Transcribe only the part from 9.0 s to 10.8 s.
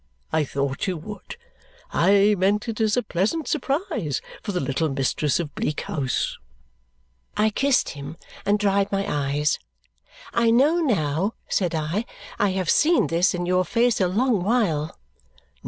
eyes. "I know